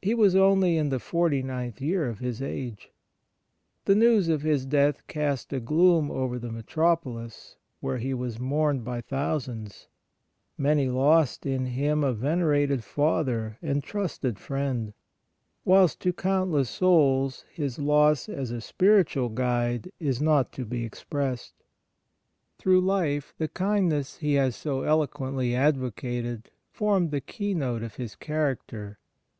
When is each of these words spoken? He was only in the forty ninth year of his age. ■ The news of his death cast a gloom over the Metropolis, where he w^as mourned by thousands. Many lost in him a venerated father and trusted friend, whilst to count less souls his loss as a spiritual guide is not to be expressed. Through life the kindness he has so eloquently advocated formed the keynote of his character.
He 0.00 0.14
was 0.14 0.36
only 0.36 0.76
in 0.76 0.90
the 0.90 1.00
forty 1.00 1.42
ninth 1.42 1.80
year 1.80 2.08
of 2.08 2.20
his 2.20 2.40
age. 2.40 2.92
■ 3.82 3.84
The 3.86 3.96
news 3.96 4.28
of 4.28 4.42
his 4.42 4.64
death 4.64 5.04
cast 5.08 5.52
a 5.52 5.58
gloom 5.58 6.12
over 6.12 6.38
the 6.38 6.52
Metropolis, 6.52 7.56
where 7.80 7.98
he 7.98 8.12
w^as 8.12 8.38
mourned 8.38 8.84
by 8.84 9.00
thousands. 9.00 9.88
Many 10.56 10.88
lost 10.88 11.44
in 11.44 11.66
him 11.66 12.04
a 12.04 12.12
venerated 12.12 12.84
father 12.84 13.58
and 13.60 13.82
trusted 13.82 14.38
friend, 14.38 14.92
whilst 15.64 15.98
to 16.02 16.12
count 16.12 16.52
less 16.52 16.70
souls 16.70 17.44
his 17.52 17.80
loss 17.80 18.28
as 18.28 18.52
a 18.52 18.60
spiritual 18.60 19.28
guide 19.28 19.90
is 19.98 20.22
not 20.22 20.52
to 20.52 20.64
be 20.64 20.84
expressed. 20.84 21.54
Through 22.58 22.82
life 22.82 23.34
the 23.38 23.48
kindness 23.48 24.18
he 24.18 24.34
has 24.34 24.54
so 24.54 24.82
eloquently 24.82 25.56
advocated 25.56 26.52
formed 26.70 27.10
the 27.10 27.20
keynote 27.20 27.82
of 27.82 27.96
his 27.96 28.14
character. 28.14 28.98